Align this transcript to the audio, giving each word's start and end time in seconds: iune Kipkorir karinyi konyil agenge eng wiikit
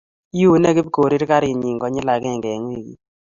iune 0.39 0.69
Kipkorir 0.75 1.23
karinyi 1.29 1.71
konyil 1.81 2.07
agenge 2.15 2.47
eng 2.55 2.65
wiikit 2.69 2.99